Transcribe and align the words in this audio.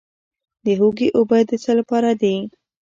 د 0.63 0.65
هوږې 0.79 1.07
اوبه 1.17 1.37
د 1.49 1.51
څه 1.63 1.71
لپاره 1.79 2.09
دي؟ 2.21 2.35